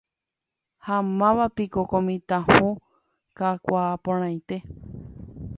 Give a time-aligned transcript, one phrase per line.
[0.85, 2.67] Ha mávapiko ko mitã hũ
[3.37, 4.57] kakuaaporãite.